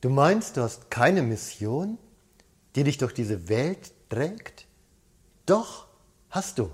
Du 0.00 0.10
meinst, 0.10 0.56
du 0.56 0.62
hast 0.62 0.90
keine 0.90 1.22
Mission, 1.22 1.98
die 2.76 2.84
dich 2.84 2.98
durch 2.98 3.12
diese 3.12 3.48
Welt 3.48 3.92
trägt? 4.08 4.66
Doch, 5.46 5.88
hast 6.30 6.58
du. 6.58 6.70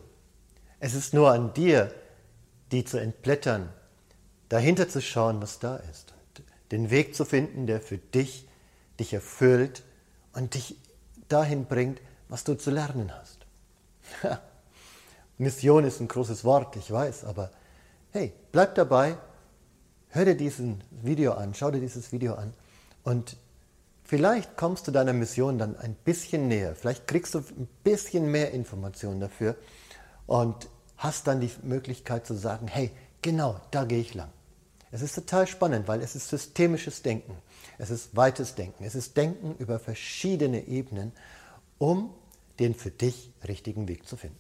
Es 0.79 0.95
ist 0.95 1.15
nur 1.15 1.31
an 1.33 1.55
dir, 1.55 1.95
die 2.71 2.85
zu 2.85 2.99
entblättern, 2.99 3.73
dahinter 4.51 4.89
zu 4.89 5.01
schauen, 5.01 5.41
was 5.41 5.59
da 5.59 5.77
ist. 5.77 6.13
Und 6.37 6.45
den 6.73 6.91
Weg 6.91 7.15
zu 7.15 7.25
finden, 7.25 7.67
der 7.67 7.81
für 7.81 7.99
dich 7.99 8.47
dich 9.01 9.15
erfüllt 9.15 9.83
und 10.35 10.55
dich 10.55 10.77
dahin 11.29 11.65
bringt, 11.65 12.01
was 12.29 12.45
du 12.45 12.55
zu 12.55 12.71
lernen 12.71 13.13
hast. 13.15 13.47
Mission 15.39 15.85
ist 15.85 16.01
ein 16.01 16.09
großes 16.09 16.45
Wort, 16.45 16.77
ich 16.77 16.91
weiß, 16.91 17.25
aber 17.25 17.51
hey, 18.13 18.33
bleib 18.53 18.75
dabei, 18.75 19.17
hör 20.11 20.25
dir 20.25 20.37
diesen 20.37 20.85
Video 20.91 21.33
an, 21.33 21.55
schau 21.55 21.71
dir 21.71 21.81
dieses 21.81 22.13
Video 22.13 22.35
an 22.35 22.53
und 23.05 23.37
vielleicht 24.03 24.57
kommst 24.57 24.89
du 24.89 24.91
deiner 24.91 25.13
Mission 25.13 25.59
dann 25.59 25.77
ein 25.77 25.95
bisschen 25.95 26.49
näher, 26.49 26.75
vielleicht 26.75 27.07
kriegst 27.07 27.35
du 27.35 27.39
ein 27.39 27.69
bisschen 27.85 28.31
mehr 28.31 28.53
Informationen 28.53 29.21
dafür 29.21 29.57
und 30.27 30.69
hast 30.97 31.27
dann 31.27 31.41
die 31.41 31.51
Möglichkeit 31.63 32.27
zu 32.27 32.35
sagen, 32.35 32.67
hey, 32.67 32.91
genau, 33.23 33.61
da 33.71 33.85
gehe 33.85 34.01
ich 34.01 34.15
lang. 34.15 34.31
Es 34.91 35.03
ist 35.03 35.15
total 35.15 35.47
spannend, 35.47 35.89
weil 35.89 36.01
es 36.03 36.15
ist 36.15 36.29
systemisches 36.29 37.03
Denken, 37.03 37.37
es 37.79 37.91
ist 37.91 38.15
weites 38.17 38.55
Denken, 38.55 38.85
es 38.85 38.95
ist 38.95 39.17
Denken 39.17 39.57
über 39.59 39.79
verschiedene 39.79 40.67
Ebenen, 40.67 41.13
um 41.79 42.15
den 42.61 42.75
für 42.75 42.91
dich 42.91 43.33
richtigen 43.47 43.89
Weg 43.89 44.07
zu 44.07 44.17
finden. 44.17 44.39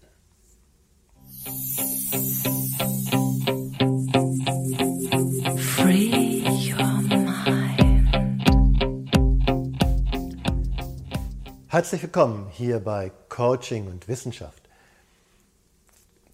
Herzlich 11.74 12.02
willkommen 12.02 12.46
hier 12.52 12.78
bei 12.78 13.10
Coaching 13.28 13.88
und 13.88 14.06
Wissenschaft. 14.06 14.62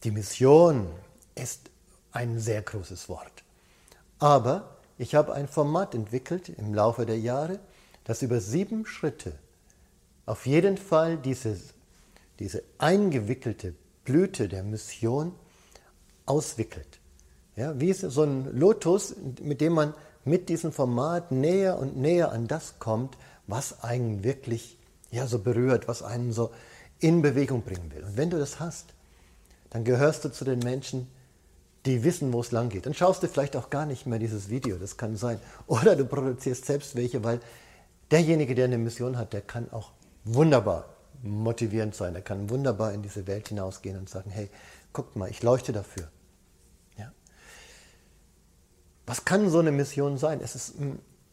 Die 0.05 0.10
Mission 0.10 0.86
ist 1.34 1.70
ein 2.12 2.38
sehr 2.38 2.60
großes 2.60 3.08
Wort. 3.08 3.42
Aber 4.19 4.77
ich 4.98 5.14
habe 5.14 5.32
ein 5.32 5.48
Format 5.48 5.94
entwickelt 5.94 6.50
im 6.50 6.74
Laufe 6.74 7.06
der 7.06 7.19
Jahre, 7.19 7.58
das 8.05 8.20
über 8.20 8.38
sieben 8.38 8.84
Schritte 8.84 9.32
auf 10.27 10.44
jeden 10.44 10.77
Fall 10.77 11.16
dieses, 11.16 11.72
diese 12.38 12.62
eingewickelte 12.77 13.75
Blüte 14.04 14.47
der 14.47 14.62
Mission 14.62 15.34
auswickelt. 16.27 17.00
Ja, 17.56 17.80
wie 17.80 17.94
so 17.94 18.25
ein 18.25 18.44
Lotus, 18.54 19.14
mit 19.41 19.62
dem 19.62 19.72
man 19.72 19.94
mit 20.22 20.50
diesem 20.50 20.70
Format 20.70 21.32
näher 21.32 21.78
und 21.78 21.97
näher 21.97 22.30
an 22.30 22.47
das 22.47 22.78
kommt, 22.78 23.16
was 23.47 23.82
einen 23.82 24.22
wirklich 24.22 24.77
ja, 25.11 25.27
so 25.27 25.39
berührt, 25.39 25.89
was 25.89 26.03
einen 26.03 26.33
so 26.33 26.50
in 27.00 27.22
Bewegung 27.22 27.62
bringen 27.62 27.91
will. 27.92 28.05
Und 28.05 28.16
wenn 28.16 28.30
du 28.30 28.39
das 28.39 28.61
hast, 28.61 28.94
dann 29.70 29.84
gehörst 29.84 30.25
du 30.25 30.30
zu 30.30 30.44
den 30.44 30.58
Menschen, 30.61 31.08
die 31.86 32.05
wissen, 32.05 32.33
wo 32.33 32.41
es 32.41 32.53
lang 32.53 32.69
geht. 32.69 32.86
Dann 32.86 32.94
schaust 32.94 33.22
du 33.22 33.28
vielleicht 33.28 33.56
auch 33.56 33.70
gar 33.70 33.86
nicht 33.86 34.06
mehr 34.06 34.19
dieses 34.19 34.50
Video, 34.50 34.77
das 34.77 34.97
kann 34.97 35.16
sein. 35.16 35.41
Oder 35.66 35.97
du 35.97 36.05
produzierst 36.05 36.66
selbst 36.66 36.94
welche, 36.97 37.25
weil 37.25 37.41
derjenige, 38.11 38.55
der 38.55 38.66
eine 38.66 38.78
Mission 38.78 39.16
hat, 39.16 39.33
der 39.33 39.41
kann 39.41 39.70
auch 39.72 39.92
wunderbar 40.25 40.84
motivierend 41.22 41.94
sein. 41.94 42.14
Er 42.14 42.22
kann 42.22 42.50
wunderbar 42.50 42.92
in 42.92 43.03
diese 43.03 43.27
Welt 43.27 43.48
hinausgehen 43.48 43.98
und 43.98 44.08
sagen, 44.08 44.31
hey, 44.31 44.48
guckt 44.92 45.16
mal, 45.16 45.31
ich 45.31 45.42
leuchte 45.42 45.72
dafür. 45.72 46.08
Ja. 46.97 47.12
Was 49.06 49.25
kann 49.25 49.50
so 49.50 49.58
eine 49.58 49.72
Mission 49.72 50.19
sein? 50.19 50.41
Es 50.42 50.55
ist, 50.55 50.75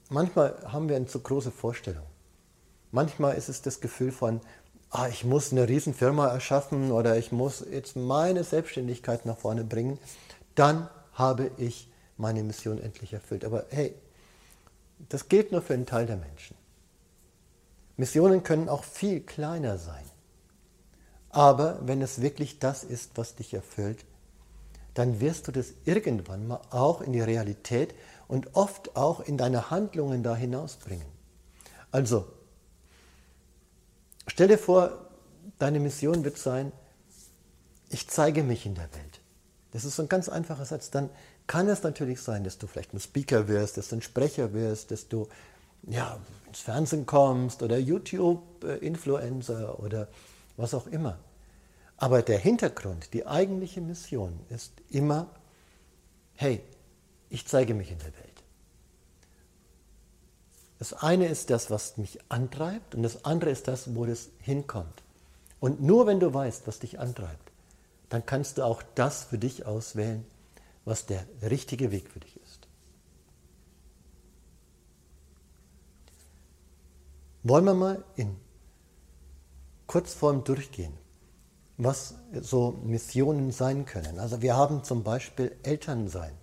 manchmal 0.10 0.56
haben 0.66 0.90
wir 0.90 0.96
eine 0.96 1.08
zu 1.08 1.20
große 1.20 1.52
Vorstellung. 1.52 2.06
Manchmal 2.92 3.36
ist 3.36 3.50
es 3.50 3.62
das 3.62 3.82
Gefühl 3.82 4.12
von, 4.12 4.42
ah, 4.90 5.08
ich 5.08 5.26
muss 5.26 5.52
eine 5.52 5.68
Riesenfirma 5.68 6.28
erschaffen 6.28 6.92
oder 6.92 7.18
ich 7.18 7.32
muss 7.32 7.66
jetzt 7.70 7.96
meine 7.96 8.44
Selbstständigkeit 8.44 9.26
nach 9.26 9.38
vorne 9.38 9.64
bringen. 9.64 10.00
Dann 10.56 10.90
habe 11.14 11.52
ich 11.58 11.92
meine 12.18 12.44
Mission 12.44 12.82
endlich 12.82 13.14
erfüllt. 13.14 13.46
Aber 13.46 13.66
hey, 13.70 13.96
das 15.10 15.30
gilt 15.30 15.52
nur 15.52 15.62
für 15.62 15.74
einen 15.74 15.86
Teil 15.86 16.06
der 16.06 16.18
Menschen. 16.18 16.56
Missionen 17.98 18.44
können 18.44 18.70
auch 18.70 18.84
viel 18.84 19.22
kleiner 19.22 19.78
sein. 19.78 20.04
Aber 21.30 21.80
wenn 21.86 22.02
es 22.02 22.22
wirklich 22.22 22.60
das 22.60 22.84
ist, 22.84 23.12
was 23.16 23.36
dich 23.36 23.54
erfüllt, 23.54 24.06
dann 24.94 25.20
wirst 25.20 25.48
du 25.48 25.52
das 25.52 25.74
irgendwann 25.86 26.48
mal 26.48 26.62
auch 26.72 27.02
in 27.02 27.14
die 27.14 27.22
Realität 27.22 27.94
und 28.28 28.56
oft 28.56 28.96
auch 28.96 29.20
in 29.20 29.38
deine 29.38 29.70
Handlungen 29.70 30.24
da 30.24 30.36
hinausbringen. 30.36 31.06
Also, 31.92 32.26
stell 34.38 34.50
dir 34.50 34.60
vor, 34.60 34.92
deine 35.58 35.80
Mission 35.80 36.24
wird 36.24 36.38
sein, 36.38 36.72
ich 37.90 38.08
zeige 38.08 38.44
mich 38.44 38.68
in 38.68 38.76
der 38.76 38.94
Welt. 38.94 39.20
Das 39.72 39.84
ist 39.84 39.96
so 39.96 40.04
ein 40.04 40.10
ganz 40.10 40.30
einfacher 40.30 40.64
Satz. 40.64 40.92
Dann 40.92 41.10
kann 41.48 41.68
es 41.68 41.82
natürlich 41.82 42.22
sein, 42.22 42.44
dass 42.44 42.60
du 42.60 42.68
vielleicht 42.68 42.94
ein 42.94 43.00
Speaker 43.00 43.48
wirst, 43.48 43.78
dass 43.78 43.90
du 43.90 43.96
ein 43.96 44.04
Sprecher 44.04 44.54
wirst, 44.54 44.92
dass 44.92 45.08
du 45.08 45.28
ja, 45.88 46.20
ins 46.46 46.60
Fernsehen 46.60 47.08
kommst 47.08 47.64
oder 47.64 47.80
YouTube-Influencer 47.80 49.80
oder 49.80 50.08
was 50.56 50.76
auch 50.76 50.86
immer. 50.86 51.18
Aber 51.98 52.22
der 52.22 52.38
Hintergrund, 52.38 53.16
die 53.16 53.26
eigentliche 53.26 53.82
Mission 53.82 54.40
ist 54.50 54.72
immer, 54.92 55.32
hey, 56.36 56.62
ich 57.32 57.48
zeige 57.48 57.74
mich 57.74 57.92
in 57.92 57.98
der 57.98 58.14
Welt. 58.14 58.37
Das 60.80 60.94
eine 60.94 61.28
ist 61.28 61.50
das, 61.50 61.72
was 61.72 61.98
mich 61.98 62.20
antreibt 62.30 62.94
und 62.94 63.04
das 63.04 63.26
andere 63.26 63.50
ist 63.50 63.68
das, 63.68 63.96
wo 63.96 64.06
das 64.06 64.30
hinkommt. 64.40 65.04
Und 65.60 65.82
nur 65.82 66.06
wenn 66.06 66.20
du 66.20 66.34
weißt, 66.34 66.68
was 66.68 66.80
dich 66.80 67.00
antreibt, 67.00 67.52
dann 68.10 68.26
kannst 68.26 68.58
du 68.58 68.64
auch 68.64 68.84
das 68.96 69.24
für 69.24 69.38
dich 69.38 69.66
auswählen, 69.66 70.26
was 70.86 71.06
der 71.06 71.26
richtige 71.42 71.92
Weg 71.92 72.10
für 72.10 72.20
dich 72.20 72.40
ist. 72.44 72.68
Wollen 77.44 77.66
wir 77.66 77.74
mal 77.74 78.04
in 78.16 78.36
Kurzform 79.88 80.44
durchgehen, 80.44 80.94
was 81.78 82.16
so 82.42 82.80
Missionen 82.84 83.52
sein 83.52 83.86
können. 83.86 84.20
Also 84.20 84.42
wir 84.42 84.56
haben 84.56 84.84
zum 84.84 85.04
Beispiel 85.04 85.56
Elternsein. 85.64 86.34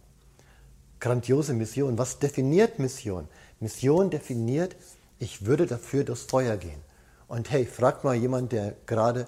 Grandiose 1.05 1.53
Mission. 1.53 1.99
Was 1.99 2.19
definiert 2.19 2.79
Mission? 2.79 3.29
Mission 3.61 4.09
definiert, 4.09 4.75
ich 5.19 5.45
würde 5.45 5.67
dafür 5.67 6.03
durchs 6.03 6.23
Feuer 6.23 6.57
gehen. 6.57 6.81
Und 7.29 7.51
hey, 7.51 7.67
frag 7.67 8.05
mal 8.05 8.15
jemand, 8.15 8.53
der 8.53 8.75
gerade 8.87 9.27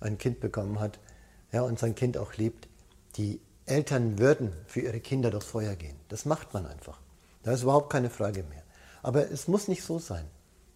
ein 0.00 0.16
Kind 0.16 0.40
bekommen 0.40 0.80
hat 0.80 0.98
ja, 1.52 1.60
und 1.60 1.78
sein 1.78 1.94
Kind 1.94 2.16
auch 2.16 2.32
liebt, 2.38 2.66
die 3.16 3.42
Eltern 3.66 4.18
würden 4.18 4.54
für 4.66 4.80
ihre 4.80 5.00
Kinder 5.00 5.30
durchs 5.30 5.48
Feuer 5.48 5.76
gehen. 5.76 5.96
Das 6.08 6.24
macht 6.24 6.54
man 6.54 6.66
einfach. 6.66 6.98
Da 7.42 7.52
ist 7.52 7.62
überhaupt 7.62 7.92
keine 7.92 8.08
Frage 8.08 8.42
mehr. 8.44 8.62
Aber 9.02 9.30
es 9.30 9.48
muss 9.48 9.68
nicht 9.68 9.82
so 9.82 9.98
sein. 9.98 10.24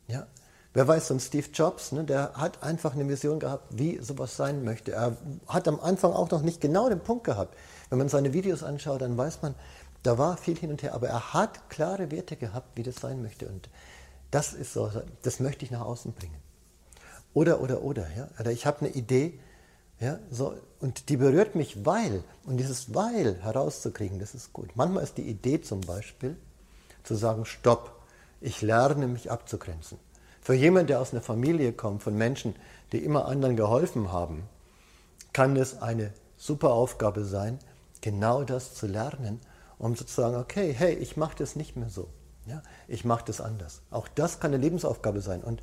Ja? 0.07 0.27
Wer 0.75 0.87
weiß, 0.87 1.09
so 1.09 1.15
ein 1.15 1.21
Steve 1.21 1.49
Jobs, 1.55 1.93
ne, 1.93 2.05
der 2.05 2.35
hat 2.35 2.63
einfach 2.63 2.95
eine 2.95 3.09
Vision 3.09 3.41
gehabt, 3.41 3.79
wie 3.79 4.01
sowas 4.03 4.37
sein 4.37 4.65
möchte. 4.65 4.93
Er 4.93 5.17
hat 5.47 5.67
am 5.67 5.81
Anfang 5.81 6.13
auch 6.13 6.31
noch 6.31 6.43
nicht 6.43 6.61
genau 6.61 6.91
den 6.91 7.01
Punkt 7.01 7.25
gehabt. 7.25 7.57
Wenn 7.89 7.99
man 7.99 8.11
seine 8.11 8.35
Videos 8.35 8.63
anschaut, 8.63 9.01
dann 9.01 9.17
weiß 9.17 9.41
man, 9.41 9.55
da 10.03 10.19
war 10.19 10.37
viel 10.37 10.59
hin 10.59 10.71
und 10.71 10.83
her, 10.83 10.95
aber 10.95 11.09
er 11.09 11.33
hat 11.33 11.71
klare 11.71 12.11
Werte 12.11 12.37
gehabt, 12.37 12.77
wie 12.77 12.83
das 12.83 12.97
sein 12.97 13.23
möchte. 13.23 13.49
Und 13.49 13.69
das 14.31 14.53
ist 14.53 14.73
so, 14.73 14.91
das 15.23 15.41
möchte 15.41 15.65
ich 15.65 15.71
nach 15.71 15.83
außen 15.83 16.13
bringen. 16.13 16.37
Oder, 17.35 17.61
oder, 17.61 17.83
oder, 17.83 18.07
ja. 18.17 18.29
Oder 18.39 18.51
ich 18.51 18.67
habe 18.67 18.81
eine 18.81 18.91
Idee, 18.91 19.39
ja, 20.01 20.19
so, 20.31 20.55
und 20.81 21.09
die 21.09 21.17
berührt 21.17 21.55
mich, 21.55 21.87
weil, 21.87 22.25
und 22.45 22.57
dieses 22.57 22.95
Weil 22.95 23.41
herauszukriegen, 23.43 24.19
das 24.19 24.35
ist 24.35 24.53
gut. 24.53 24.71
Manchmal 24.75 25.05
ist 25.05 25.17
die 25.17 25.29
Idee 25.29 25.61
zum 25.61 25.81
Beispiel, 25.81 26.37
zu 27.05 27.15
sagen, 27.15 27.45
stopp, 27.45 28.01
ich 28.41 28.63
lerne 28.63 29.07
mich 29.07 29.31
abzugrenzen. 29.31 29.99
Für 30.41 30.55
jemanden, 30.55 30.89
der 30.89 31.01
aus 31.01 31.13
einer 31.13 31.23
Familie 31.23 31.73
kommt, 31.73 32.03
von 32.03 32.17
Menschen, 32.17 32.57
die 32.91 32.99
immer 32.99 33.27
anderen 33.27 33.57
geholfen 33.57 34.11
haben, 34.11 34.43
kann 35.33 35.57
es 35.57 35.81
eine 35.81 36.13
super 36.37 36.73
Aufgabe 36.73 37.25
sein, 37.25 37.61
genau 38.01 38.43
das 38.43 38.75
zu 38.75 38.89
lernen, 38.89 39.41
um 39.83 39.95
zu 39.97 40.05
sagen, 40.07 40.37
okay, 40.37 40.73
hey, 40.73 40.95
ich 40.95 41.19
mache 41.19 41.37
das 41.37 41.57
nicht 41.57 41.77
mehr 41.77 41.91
so. 41.91 42.09
Ja, 42.47 42.63
ich 42.89 43.05
mache 43.05 43.25
das 43.27 43.41
anders. 43.41 43.83
Auch 43.91 44.09
das 44.09 44.41
kann 44.41 44.55
eine 44.55 44.63
Lebensaufgabe 44.63 45.21
sein. 45.21 45.43
Und 45.43 45.63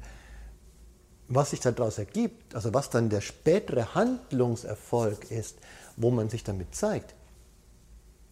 was 1.27 1.49
sich 1.49 1.59
daraus 1.59 1.97
ergibt, 1.97 2.53
also 2.53 2.73
was 2.73 2.91
dann 2.91 3.09
der 3.09 3.21
spätere 3.21 3.95
Handlungserfolg 3.95 5.31
ist, 5.31 5.57
wo 5.97 6.11
man 6.11 6.29
sich 6.29 6.43
damit 6.43 6.75
zeigt, 6.75 7.15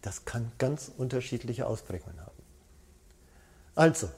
das 0.00 0.24
kann 0.24 0.52
ganz 0.58 0.92
unterschiedliche 0.96 1.66
Ausprägungen 1.66 2.20
haben. 2.20 2.42
Also, 3.74 4.08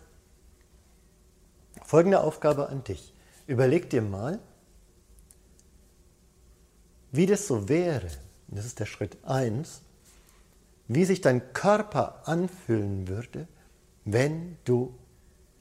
Folgende 1.85 2.21
Aufgabe 2.21 2.69
an 2.69 2.85
dich. 2.85 3.13
Überleg 3.47 3.91
dir 3.91 4.03
mal, 4.03 4.39
wie 7.11 7.27
das 7.27 7.49
so 7.49 7.69
wäre, 7.69 8.07
das 8.47 8.65
ist 8.65 8.79
der 8.79 8.87
Schritt 8.87 9.19
1, 9.25 9.83
wie 10.93 11.05
sich 11.05 11.21
dein 11.21 11.53
Körper 11.53 12.23
anfühlen 12.25 13.07
würde, 13.07 13.47
wenn 14.05 14.57
du 14.65 14.93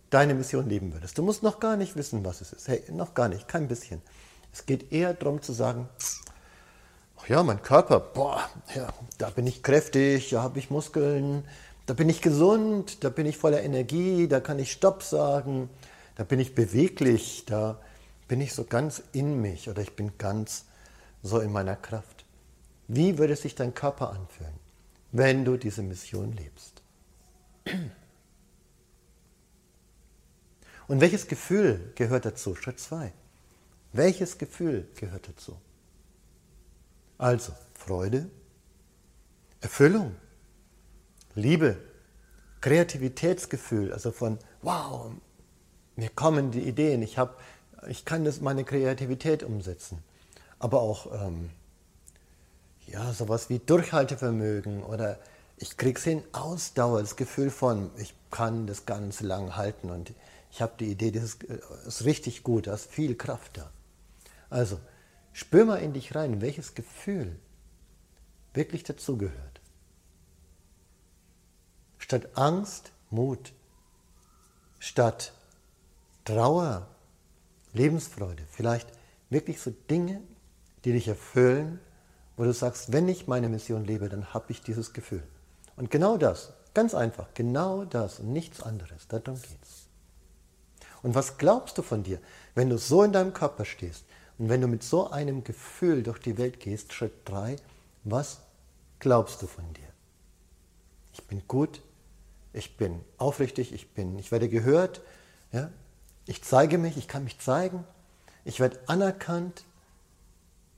deine 0.09 0.33
Mission 0.33 0.67
leben 0.67 0.91
würdest. 0.91 1.19
Du 1.19 1.21
musst 1.21 1.43
noch 1.43 1.59
gar 1.59 1.77
nicht 1.77 1.95
wissen, 1.95 2.25
was 2.25 2.41
es 2.41 2.51
ist. 2.51 2.67
Hey, 2.67 2.81
noch 2.89 3.13
gar 3.13 3.29
nicht, 3.29 3.47
kein 3.47 3.67
bisschen. 3.67 4.01
Es 4.51 4.65
geht 4.65 4.91
eher 4.91 5.13
darum 5.13 5.43
zu 5.43 5.53
sagen, 5.53 5.87
ach 7.15 7.29
ja, 7.29 7.43
mein 7.43 7.61
Körper, 7.61 7.99
boah, 7.99 8.41
ja, 8.73 8.91
da 9.19 9.29
bin 9.29 9.45
ich 9.45 9.61
kräftig, 9.61 10.31
da 10.31 10.41
habe 10.41 10.57
ich 10.57 10.71
Muskeln, 10.71 11.43
da 11.85 11.93
bin 11.93 12.09
ich 12.09 12.23
gesund, 12.23 13.03
da 13.03 13.09
bin 13.09 13.27
ich 13.27 13.37
voller 13.37 13.61
Energie, 13.61 14.27
da 14.27 14.39
kann 14.39 14.57
ich 14.57 14.71
Stopp 14.71 15.03
sagen, 15.03 15.69
da 16.15 16.23
bin 16.23 16.39
ich 16.39 16.55
beweglich, 16.55 17.43
da 17.45 17.79
bin 18.27 18.41
ich 18.41 18.55
so 18.55 18.63
ganz 18.63 19.03
in 19.11 19.39
mich 19.39 19.69
oder 19.69 19.83
ich 19.83 19.95
bin 19.95 20.17
ganz 20.17 20.65
so 21.21 21.39
in 21.39 21.51
meiner 21.51 21.75
Kraft. 21.75 22.25
Wie 22.87 23.19
würde 23.19 23.35
sich 23.35 23.53
dein 23.53 23.75
Körper 23.75 24.09
anfühlen, 24.09 24.58
wenn 25.11 25.45
du 25.45 25.57
diese 25.57 25.81
Mission 25.81 26.33
lebst? 26.33 26.81
Und 30.87 31.01
welches 31.01 31.27
Gefühl 31.27 31.91
gehört 31.95 32.25
dazu? 32.25 32.55
Schritt 32.55 32.79
2. 32.79 33.13
Welches 33.93 34.37
Gefühl 34.37 34.87
gehört 34.95 35.27
dazu? 35.27 35.59
Also 37.17 37.53
Freude, 37.73 38.29
Erfüllung, 39.61 40.15
Liebe, 41.35 41.77
Kreativitätsgefühl, 42.61 43.93
also 43.93 44.11
von 44.11 44.39
wow, 44.61 45.11
mir 45.95 46.09
kommen 46.09 46.51
die 46.51 46.61
Ideen, 46.61 47.01
ich, 47.01 47.17
hab, 47.17 47.39
ich 47.87 48.05
kann 48.05 48.23
das, 48.23 48.41
meine 48.41 48.63
Kreativität 48.63 49.43
umsetzen. 49.43 50.03
Aber 50.59 50.81
auch 50.81 51.25
ähm, 51.25 51.51
ja, 52.91 53.13
sowas 53.13 53.49
wie 53.49 53.59
Durchhaltevermögen 53.59 54.83
oder 54.83 55.19
ich 55.57 55.77
krieg's 55.77 56.03
hin, 56.03 56.23
Ausdauer, 56.31 57.01
das 57.01 57.15
Gefühl 57.15 57.49
von, 57.49 57.91
ich 57.97 58.13
kann 58.31 58.65
das 58.65 58.85
ganz 58.85 59.21
lang 59.21 59.55
halten 59.55 59.89
und 59.89 60.13
ich 60.51 60.61
habe 60.61 60.73
die 60.79 60.91
Idee, 60.91 61.11
das 61.11 61.23
ist, 61.23 61.43
äh, 61.43 61.59
ist 61.85 62.05
richtig 62.05 62.43
gut, 62.43 62.67
da 62.67 62.73
ist 62.73 62.89
viel 62.89 63.15
Kraft 63.15 63.57
da. 63.57 63.69
Also, 64.49 64.79
spür 65.33 65.65
mal 65.65 65.77
in 65.77 65.93
dich 65.93 66.15
rein, 66.15 66.41
welches 66.41 66.75
Gefühl 66.75 67.35
wirklich 68.53 68.83
dazugehört. 68.83 69.61
Statt 71.97 72.29
Angst, 72.35 72.91
Mut. 73.11 73.53
Statt 74.79 75.33
Trauer, 76.25 76.87
Lebensfreude. 77.73 78.43
Vielleicht 78.49 78.87
wirklich 79.29 79.59
so 79.59 79.71
Dinge, 79.89 80.21
die 80.85 80.93
dich 80.93 81.07
erfüllen, 81.07 81.79
wo 82.39 82.45
du 82.45 82.53
sagst, 82.53 82.93
wenn 82.93 83.09
ich 83.09 83.27
meine 83.27 83.49
Mission 83.49 83.83
lebe, 83.83 84.07
dann 84.07 84.33
habe 84.33 84.45
ich 84.53 84.61
dieses 84.61 84.93
Gefühl. 84.93 85.21
Und 85.75 85.91
genau 85.91 86.15
das, 86.15 86.53
ganz 86.73 86.95
einfach, 86.95 87.27
genau 87.33 87.83
das 87.83 88.21
und 88.21 88.31
nichts 88.31 88.63
anderes, 88.63 89.09
darum 89.09 89.35
geht's. 89.41 89.89
Und 91.03 91.15
was 91.15 91.37
glaubst 91.37 91.77
du 91.77 91.81
von 91.81 92.01
dir, 92.01 92.21
wenn 92.55 92.69
du 92.69 92.77
so 92.77 93.03
in 93.03 93.11
deinem 93.11 93.33
Körper 93.33 93.65
stehst 93.65 94.05
und 94.37 94.47
wenn 94.47 94.61
du 94.61 94.69
mit 94.69 94.83
so 94.83 95.09
einem 95.09 95.43
Gefühl 95.43 96.01
durch 96.01 96.17
die 96.17 96.37
Welt 96.37 96.61
gehst? 96.61 96.93
Schritt 96.93 97.11
3, 97.25 97.57
was 98.05 98.39
glaubst 98.99 99.41
du 99.41 99.47
von 99.47 99.73
dir? 99.73 99.89
Ich 101.11 101.27
bin 101.27 101.41
gut, 101.45 101.81
ich 102.53 102.77
bin 102.77 103.01
aufrichtig, 103.17 103.73
ich, 103.73 103.89
bin, 103.89 104.17
ich 104.17 104.31
werde 104.31 104.47
gehört, 104.47 105.01
ja? 105.51 105.71
ich 106.25 106.41
zeige 106.41 106.77
mich, 106.77 106.95
ich 106.95 107.09
kann 107.09 107.25
mich 107.25 107.37
zeigen, 107.37 107.83
ich 108.45 108.61
werde 108.61 108.79
anerkannt, 108.87 109.65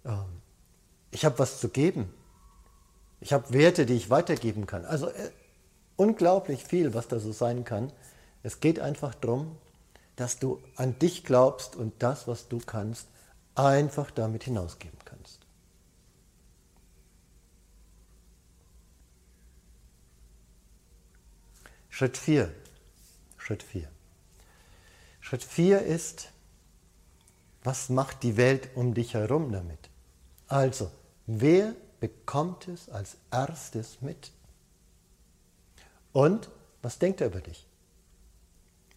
ähm, 0.05 0.40
ich 1.11 1.25
habe 1.25 1.39
was 1.39 1.59
zu 1.59 1.69
geben, 1.69 2.13
ich 3.19 3.33
habe 3.33 3.53
Werte, 3.53 3.85
die 3.85 3.93
ich 3.93 4.09
weitergeben 4.09 4.65
kann. 4.65 4.85
Also 4.85 5.07
äh, 5.07 5.31
unglaublich 5.95 6.63
viel, 6.63 6.93
was 6.93 7.07
da 7.07 7.19
so 7.19 7.31
sein 7.31 7.63
kann. 7.63 7.93
Es 8.43 8.59
geht 8.59 8.79
einfach 8.79 9.13
darum, 9.13 9.57
dass 10.15 10.39
du 10.39 10.61
an 10.75 10.97
dich 10.97 11.23
glaubst 11.23 11.75
und 11.75 11.93
das, 12.01 12.27
was 12.27 12.47
du 12.47 12.59
kannst, 12.59 13.07
einfach 13.55 14.09
damit 14.11 14.43
hinausgeben 14.43 14.97
kannst. 15.05 15.39
Schritt 21.89 22.17
4. 22.17 22.51
Schritt 23.37 23.61
4. 23.61 23.87
Schritt 25.19 25.43
4 25.43 25.81
ist, 25.81 26.29
was 27.63 27.89
macht 27.89 28.23
die 28.23 28.37
Welt 28.37 28.69
um 28.75 28.95
dich 28.95 29.13
herum 29.13 29.51
damit? 29.51 29.89
Also, 30.47 30.89
wer 31.27 31.73
bekommt 31.99 32.67
es 32.67 32.89
als 32.89 33.17
erstes 33.31 34.01
mit? 34.01 34.31
Und 36.13 36.49
was 36.81 36.99
denkt 36.99 37.21
er 37.21 37.27
über 37.27 37.41
dich? 37.41 37.65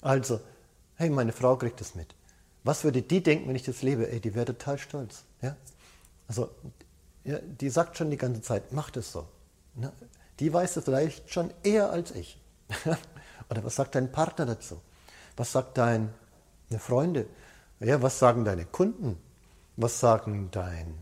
Also, 0.00 0.40
hey, 0.96 1.10
meine 1.10 1.32
Frau 1.32 1.56
kriegt 1.56 1.80
es 1.80 1.94
mit. 1.94 2.14
Was 2.62 2.84
würde 2.84 3.02
die 3.02 3.22
denken, 3.22 3.48
wenn 3.48 3.56
ich 3.56 3.62
das 3.62 3.82
lebe? 3.82 4.10
Ey, 4.10 4.20
die 4.20 4.34
wäre 4.34 4.46
total 4.46 4.78
stolz. 4.78 5.24
Ja? 5.42 5.56
Also, 6.28 6.50
ja, 7.24 7.38
die 7.38 7.70
sagt 7.70 7.96
schon 7.96 8.10
die 8.10 8.16
ganze 8.16 8.42
Zeit, 8.42 8.72
mach 8.72 8.90
das 8.90 9.12
so. 9.12 9.26
Ne? 9.74 9.92
Die 10.40 10.52
weiß 10.52 10.76
es 10.76 10.84
vielleicht 10.84 11.30
schon 11.30 11.52
eher 11.62 11.90
als 11.90 12.10
ich. 12.10 12.38
Oder 13.50 13.64
was 13.64 13.76
sagt 13.76 13.94
dein 13.94 14.10
Partner 14.10 14.46
dazu? 14.46 14.80
Was 15.36 15.52
sagt 15.52 15.78
deine 15.78 16.10
Freunde? 16.78 17.26
Ja, 17.80 18.00
was 18.02 18.18
sagen 18.18 18.44
deine 18.44 18.64
Kunden? 18.64 19.18
Was 19.76 20.00
sagen 20.00 20.48
dein, 20.50 20.94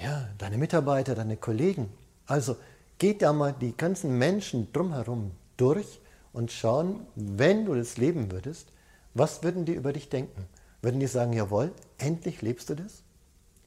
ja, 0.00 0.28
deine 0.38 0.58
Mitarbeiter, 0.58 1.14
deine 1.14 1.36
Kollegen? 1.36 1.92
Also 2.26 2.56
geht 2.98 3.22
da 3.22 3.32
mal 3.32 3.52
die 3.52 3.76
ganzen 3.76 4.18
Menschen 4.18 4.72
drumherum 4.72 5.32
durch 5.56 6.00
und 6.32 6.52
schauen, 6.52 7.06
wenn 7.14 7.64
du 7.64 7.74
das 7.74 7.96
leben 7.96 8.30
würdest, 8.30 8.68
was 9.14 9.42
würden 9.42 9.64
die 9.64 9.72
über 9.72 9.92
dich 9.92 10.08
denken? 10.08 10.46
Würden 10.82 11.00
die 11.00 11.06
sagen, 11.06 11.32
jawohl, 11.32 11.72
endlich 11.98 12.42
lebst 12.42 12.68
du 12.68 12.74
das? 12.74 13.02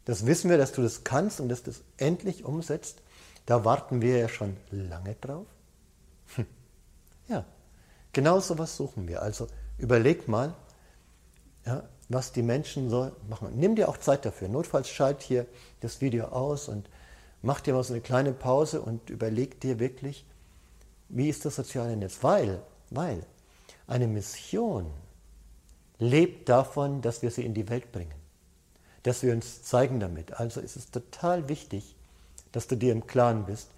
Das 0.06 0.26
wissen 0.26 0.50
wir, 0.50 0.58
dass 0.58 0.72
du 0.72 0.82
das 0.82 1.04
kannst 1.04 1.40
und 1.40 1.50
dass 1.50 1.64
du 1.64 1.72
das 1.72 1.82
endlich 1.98 2.46
umsetzt. 2.46 3.02
Da 3.46 3.66
warten 3.66 4.02
wir 4.02 4.18
ja 4.18 4.30
schon 4.30 4.58
lange 4.70 5.16
drauf. 5.16 5.48
Hm. 6.36 6.46
Ja, 7.28 7.46
genau 8.14 8.40
so 8.40 8.58
was 8.58 8.76
suchen 8.76 9.08
wir. 9.08 9.22
Also 9.22 9.48
überleg 9.78 10.28
mal, 10.28 10.54
ja, 11.66 11.84
was 12.10 12.32
die 12.32 12.42
Menschen 12.42 12.90
so 12.90 13.12
machen. 13.30 13.54
Nimm 13.56 13.76
dir 13.76 13.88
auch 13.88 13.98
Zeit 13.98 14.26
dafür. 14.26 14.50
Notfalls 14.50 14.90
schalt 14.90 15.22
hier 15.22 15.46
das 15.80 16.02
Video 16.02 16.26
aus 16.26 16.68
und 16.68 16.90
mach 17.44 17.62
dir 17.62 17.74
mal 17.74 17.84
so 17.84 17.94
eine 17.94 18.02
kleine 18.02 18.34
Pause 18.34 18.82
und 18.82 19.10
überleg 19.12 19.62
dir 19.62 19.80
wirklich, 19.80 20.26
wie 21.08 21.30
ist 21.30 21.46
das 21.46 21.56
soziale 21.56 21.96
Netz? 21.96 22.18
Weil, 22.22 22.62
weil 22.90 23.24
eine 23.88 24.08
Mission 24.08 24.88
lebt 26.00 26.50
davon, 26.50 27.02
dass 27.02 27.22
wir 27.22 27.30
sie 27.30 27.46
in 27.46 27.54
die 27.54 27.70
Welt 27.70 27.92
bringen, 27.92 28.16
dass 29.04 29.22
wir 29.22 29.32
uns 29.32 29.64
zeigen 29.64 30.00
damit. 30.00 30.34
Also 30.40 30.62
ist 30.62 30.78
es 30.78 30.90
total 30.90 31.48
wichtig, 31.48 31.96
dass 32.52 32.68
du 32.68 32.76
dir 32.76 32.92
im 32.92 33.06
Klaren 33.06 33.46
bist, 33.46 33.70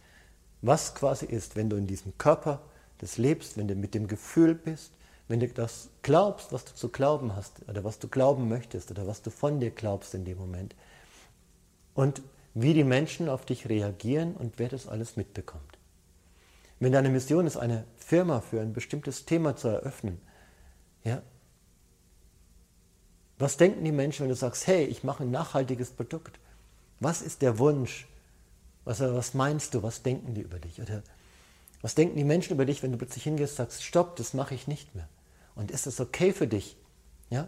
was 0.62 0.96
quasi 0.96 1.26
ist, 1.26 1.58
wenn 1.58 1.70
du 1.70 1.76
in 1.76 1.88
diesem 1.88 2.18
Körper 2.18 2.62
das 3.00 3.18
lebst, 3.18 3.58
wenn 3.58 3.68
du 3.68 3.76
mit 3.76 3.94
dem 3.94 4.08
Gefühl 4.08 4.56
bist, 4.56 4.92
wenn 5.32 5.40
du 5.40 5.48
das 5.48 5.90
glaubst, 6.02 6.52
was 6.52 6.66
du 6.66 6.76
zu 6.76 6.90
glauben 6.90 7.36
hast 7.36 7.68
oder 7.70 7.84
was 7.84 8.00
du 8.00 8.10
glauben 8.10 8.50
möchtest 8.50 8.92
oder 8.92 9.08
was 9.08 9.22
du 9.22 9.32
von 9.32 9.62
dir 9.62 9.72
glaubst 9.72 10.14
in 10.14 10.26
dem 10.26 10.38
Moment 10.38 10.76
und 11.94 12.22
wie 12.54 12.74
die 12.74 12.84
Menschen 12.84 13.30
auf 13.30 13.46
dich 13.46 13.70
reagieren 13.70 14.36
und 14.36 14.60
wer 14.60 14.68
das 14.68 14.88
alles 14.88 15.16
mitbekommt. 15.16 15.78
Wenn 16.80 16.92
deine 16.92 17.10
Mission 17.10 17.48
ist, 17.48 17.56
eine 17.56 17.86
Firma 17.96 18.42
für 18.42 18.60
ein 18.60 18.74
bestimmtes 18.74 19.26
Thema 19.26 19.56
zu 19.56 19.70
eröffnen, 19.70 20.20
ja, 21.06 21.22
was 23.40 23.56
denken 23.56 23.86
die 23.86 23.94
Menschen, 23.94 24.24
wenn 24.24 24.30
du 24.30 24.36
sagst, 24.36 24.68
hey, 24.68 24.84
ich 24.84 25.04
mache 25.04 25.24
ein 25.24 25.32
nachhaltiges 25.32 25.92
Produkt? 25.92 26.40
Was 27.00 27.22
ist 27.22 27.42
der 27.42 27.58
Wunsch? 27.58 28.08
Was, 28.84 29.00
was 29.00 29.34
meinst 29.34 29.74
du? 29.74 29.82
Was 29.82 30.04
denken 30.04 30.34
die 30.34 30.42
über 30.42 30.60
dich? 30.60 30.82
Oder 30.82 31.02
was 31.82 31.96
denken 31.96 32.18
die 32.18 32.24
Menschen 32.24 32.54
über 32.54 32.66
dich, 32.66 32.84
wenn 32.84 32.92
du 32.92 32.98
plötzlich 32.98 33.24
hingehst 33.24 33.54
und 33.54 33.58
sagst, 33.58 33.84
stopp, 33.84 34.18
das 34.18 34.34
mache 34.34 34.54
ich 34.54 34.68
nicht 34.68 34.94
mehr? 34.94 35.08
Und 35.56 35.72
ist 35.72 35.88
das 35.88 36.00
okay 36.00 36.34
für 36.34 36.48
dich? 36.48 36.78
Ja? 37.30 37.48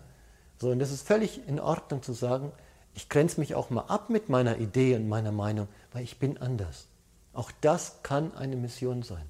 So, 0.60 0.69
und 0.69 0.79
das 0.79 0.91
ist 0.91 1.07
völlig 1.07 1.48
in 1.48 1.60
Ordnung 1.60 2.03
zu 2.03 2.13
sagen, 2.13 2.51
ich 2.95 3.10
grenze 3.10 3.39
mich 3.39 3.55
auch 3.55 3.69
mal 3.69 3.86
ab 3.88 4.10
mit 4.10 4.29
meiner 4.29 4.57
Idee 4.57 4.95
und 4.95 5.07
meiner 5.07 5.31
Meinung, 5.31 5.67
weil 5.91 6.03
ich 6.03 6.19
bin 6.19 6.38
anders. 6.38 6.88
Auch 7.33 7.51
das 7.62 8.03
kann 8.03 8.36
eine 8.36 8.55
Mission 8.55 9.01
sein. 9.01 9.25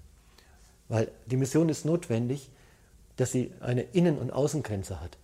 Weil 0.90 1.12
die 1.26 1.38
Mission 1.38 1.70
ist 1.70 1.86
notwendig, 1.86 2.50
dass 3.16 3.32
sie 3.32 3.54
eine 3.62 3.84
Innen- 3.84 4.18
und 4.18 4.32
Außengrenze 4.32 5.00
hat. 5.00 5.18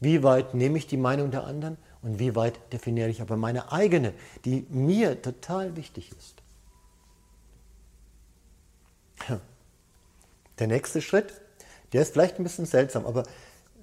Wie 0.00 0.22
weit 0.22 0.54
nehme 0.54 0.78
ich 0.78 0.86
die 0.86 0.96
Meinung 0.96 1.30
der 1.30 1.44
anderen 1.44 1.76
und 2.02 2.18
wie 2.18 2.36
weit 2.36 2.60
definiere 2.72 3.08
ich 3.08 3.20
aber 3.20 3.36
meine 3.36 3.72
eigene, 3.72 4.12
die 4.44 4.66
mir 4.68 5.20
total 5.22 5.76
wichtig 5.76 6.12
ist. 6.12 6.42
Der 10.58 10.66
nächste 10.66 11.00
Schritt, 11.00 11.40
der 11.92 12.02
ist 12.02 12.12
vielleicht 12.12 12.38
ein 12.38 12.44
bisschen 12.44 12.66
seltsam, 12.66 13.06
aber 13.06 13.24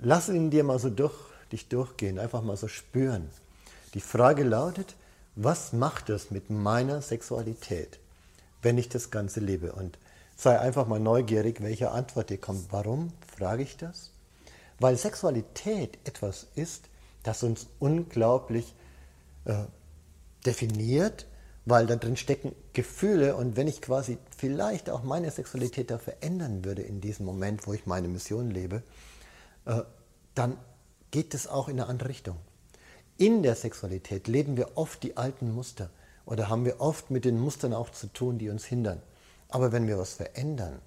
lass 0.01 0.29
ihn 0.29 0.49
dir 0.49 0.63
mal 0.63 0.79
so 0.79 0.89
durch 0.89 1.15
dich 1.51 1.67
durchgehen, 1.67 2.19
einfach 2.19 2.41
mal 2.41 2.57
so 2.57 2.67
spüren. 2.67 3.29
Die 3.93 4.01
Frage 4.01 4.43
lautet, 4.43 4.95
was 5.35 5.73
macht 5.73 6.09
es 6.09 6.31
mit 6.31 6.49
meiner 6.49 7.01
Sexualität? 7.01 7.99
wenn 8.65 8.77
ich 8.79 8.89
das 8.89 9.11
Ganze 9.11 9.39
lebe. 9.39 9.71
Und 9.71 9.97
sei 10.35 10.59
einfach 10.59 10.87
mal 10.87 10.99
neugierig, 10.99 11.61
welche 11.61 11.91
Antwort 11.91 12.31
dir 12.31 12.39
kommt. 12.39 12.73
Warum 12.73 13.13
frage 13.37 13.63
ich 13.63 13.77
das? 13.77 14.11
Weil 14.79 14.97
Sexualität 14.97 15.99
etwas 16.03 16.47
ist, 16.55 16.89
das 17.23 17.43
uns 17.43 17.67
unglaublich 17.79 18.73
äh, 19.45 19.63
definiert, 20.45 21.27
weil 21.65 21.87
da 21.87 21.95
drin 21.95 22.15
stecken 22.15 22.53
Gefühle 22.73 23.35
und 23.35 23.55
wenn 23.57 23.67
ich 23.67 23.81
quasi 23.81 24.17
vielleicht 24.37 24.89
auch 24.89 25.03
meine 25.03 25.31
Sexualität 25.31 25.89
da 25.89 25.97
verändern 25.97 26.63
würde 26.63 26.83
in 26.83 27.01
diesem 27.01 27.25
Moment, 27.25 27.65
wo 27.65 27.73
ich 27.73 27.85
meine 27.85 28.07
Mission 28.07 28.51
lebe, 28.51 28.83
äh, 29.65 29.81
dann 30.35 30.57
geht 31.11 31.33
es 31.33 31.47
auch 31.47 31.67
in 31.67 31.79
eine 31.79 31.89
andere 31.89 32.09
Richtung. 32.09 32.37
In 33.17 33.41
der 33.41 33.55
Sexualität 33.55 34.27
leben 34.27 34.57
wir 34.57 34.77
oft 34.77 35.01
die 35.01 35.17
alten 35.17 35.53
Muster 35.53 35.89
oder 36.25 36.49
haben 36.49 36.65
wir 36.65 36.81
oft 36.81 37.09
mit 37.09 37.25
den 37.25 37.39
Mustern 37.39 37.73
auch 37.73 37.89
zu 37.89 38.07
tun, 38.07 38.37
die 38.37 38.49
uns 38.49 38.65
hindern. 38.65 39.01
Aber 39.49 39.71
wenn 39.71 39.87
wir 39.87 39.97
was 39.97 40.13
verändern, 40.13 40.79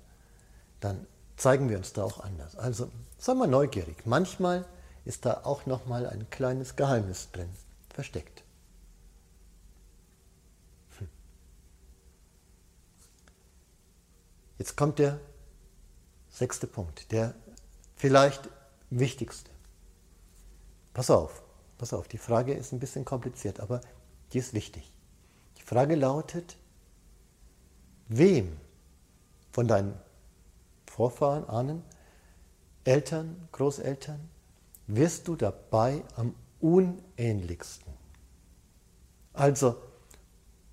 dann 0.80 1.06
zeigen 1.37 1.70
wir 1.70 1.78
uns 1.78 1.92
da 1.92 2.04
auch 2.04 2.20
anders. 2.20 2.56
Also 2.56 2.90
sei 3.18 3.35
mal 3.35 3.49
neugierig. 3.49 4.04
Manchmal 4.04 4.64
ist 5.04 5.25
da 5.25 5.40
auch 5.44 5.66
noch 5.66 5.87
mal 5.87 6.06
ein 6.06 6.28
kleines 6.30 6.76
Geheimnis 6.76 7.30
drin, 7.32 7.49
versteckt. 7.94 8.42
Jetzt 14.59 14.77
kommt 14.77 14.99
der 14.99 15.21
sechste 16.31 16.67
Punkt, 16.67 17.12
der 17.12 17.35
vielleicht 17.97 18.49
wichtigste. 18.91 19.50
Pass 20.93 21.11
auf, 21.11 21.43
pass 21.79 21.93
auf, 21.93 22.09
die 22.09 22.19
Frage 22.19 22.55
ist 22.55 22.73
ein 22.73 22.81
bisschen 22.81 23.05
kompliziert, 23.05 23.61
aber 23.61 23.81
die 24.33 24.38
ist 24.38 24.55
wichtig. 24.55 24.93
Die 25.59 25.62
Frage 25.62 25.95
lautet, 25.95 26.57
wem 28.09 28.57
von 29.53 29.69
deinen 29.69 29.95
Vorfahren, 30.87 31.49
Ahnen, 31.49 31.85
Eltern, 32.85 33.49
Großeltern, 33.53 34.29
wirst 34.87 35.29
du 35.29 35.37
dabei 35.37 36.03
am 36.17 36.35
unähnlichsten? 36.61 37.93
Also, 39.35 39.77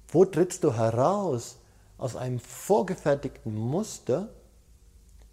wo 0.08 0.26
trittst 0.26 0.64
du 0.64 0.74
heraus 0.74 1.58
aus 1.98 2.16
einem 2.16 2.40
vorgefertigten 2.40 3.56
Muster 3.56 4.30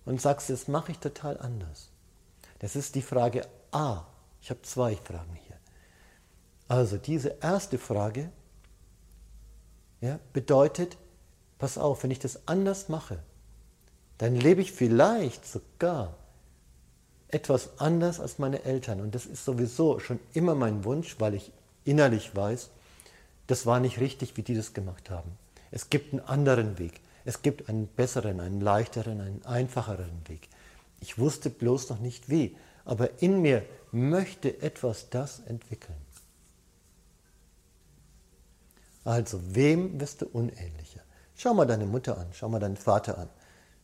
und 0.04 0.20
sagst, 0.20 0.50
das 0.50 0.68
mache 0.68 0.92
ich 0.92 0.98
total 0.98 1.38
anders? 1.38 1.88
Das 2.58 2.76
ist 2.76 2.94
die 2.94 3.02
Frage 3.02 3.46
A. 3.72 4.04
Ich 4.40 4.50
habe 4.50 4.62
zwei 4.62 4.96
Fragen 4.96 5.36
hier. 5.46 5.56
Also 6.68 6.96
diese 6.96 7.36
erste 7.40 7.78
Frage 7.78 8.30
ja, 10.00 10.18
bedeutet, 10.32 10.96
pass 11.58 11.78
auf, 11.78 12.02
wenn 12.02 12.10
ich 12.10 12.18
das 12.18 12.46
anders 12.46 12.88
mache, 12.88 13.18
dann 14.18 14.36
lebe 14.36 14.60
ich 14.60 14.72
vielleicht 14.72 15.46
sogar 15.46 16.14
etwas 17.28 17.78
anders 17.78 18.20
als 18.20 18.38
meine 18.38 18.64
Eltern. 18.64 19.00
Und 19.00 19.14
das 19.14 19.26
ist 19.26 19.44
sowieso 19.44 19.98
schon 19.98 20.20
immer 20.34 20.54
mein 20.54 20.84
Wunsch, 20.84 21.16
weil 21.18 21.34
ich 21.34 21.52
innerlich 21.84 22.34
weiß, 22.34 22.70
das 23.46 23.66
war 23.66 23.80
nicht 23.80 23.98
richtig, 23.98 24.36
wie 24.36 24.42
die 24.42 24.54
das 24.54 24.74
gemacht 24.74 25.10
haben. 25.10 25.36
Es 25.72 25.90
gibt 25.90 26.12
einen 26.12 26.20
anderen 26.20 26.78
Weg. 26.78 27.00
Es 27.24 27.42
gibt 27.42 27.68
einen 27.68 27.88
besseren, 27.88 28.40
einen 28.40 28.60
leichteren, 28.60 29.20
einen 29.20 29.44
einfacheren 29.44 30.28
Weg. 30.28 30.48
Ich 31.00 31.18
wusste 31.18 31.50
bloß 31.50 31.90
noch 31.90 31.98
nicht 31.98 32.28
wie, 32.28 32.56
aber 32.84 33.22
in 33.22 33.42
mir 33.42 33.64
möchte 33.90 34.62
etwas 34.62 35.10
das 35.10 35.40
entwickeln. 35.40 35.96
Also, 39.04 39.40
wem 39.54 40.00
wirst 40.00 40.22
du 40.22 40.26
unähnlicher? 40.26 41.00
Schau 41.36 41.54
mal 41.54 41.66
deine 41.66 41.86
Mutter 41.86 42.18
an, 42.18 42.28
schau 42.32 42.48
mal 42.48 42.60
deinen 42.60 42.76
Vater 42.76 43.18
an, 43.18 43.28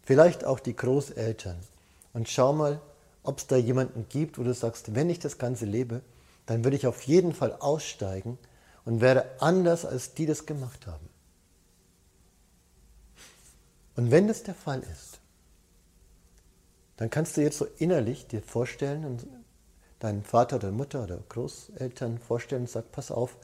vielleicht 0.02 0.45
auch 0.45 0.61
die 0.61 0.76
Großeltern 0.76 1.59
und 2.12 2.28
schau 2.28 2.52
mal, 2.52 2.80
ob 3.25 3.38
es 3.38 3.47
da 3.47 3.57
jemanden 3.57 4.07
gibt, 4.09 4.38
wo 4.38 4.45
du 4.45 4.54
sagst, 4.54 4.95
wenn 4.95 5.11
ich 5.11 5.18
das 5.18 5.38
Ganze 5.38 5.64
lebe, 5.64 6.02
dann 6.47 6.64
würde 6.64 6.76
ich 6.76 6.87
auf 6.87 7.02
jeden 7.02 7.35
Fall 7.35 7.57
aussteigen 7.59 8.38
und 8.85 9.00
wäre 9.00 9.26
anders, 9.40 9.85
als 9.85 10.14
die 10.14 10.26
das 10.26 10.47
gemacht 10.47 10.87
haben. 10.87 11.08
Und 13.99 14.12
wenn 14.12 14.28
das 14.28 14.45
der 14.45 14.55
Fall 14.55 14.78
ist, 14.78 15.19
dann 16.99 17.11
kannst 17.11 17.37
du 17.37 17.40
jetzt 17.40 17.59
so 17.59 17.67
innerlich 17.78 18.28
dir 18.28 18.40
vorstellen 18.40 19.05
und 19.05 19.26
deinen 19.99 20.23
Vater 20.23 20.55
oder 20.55 20.71
Mutter 20.71 21.02
oder 21.02 21.19
Großeltern 21.28 22.21
vorstellen 22.21 22.62
und 22.62 22.71
sag, 22.71 22.93
pass 22.93 23.11
auf, 23.11 23.37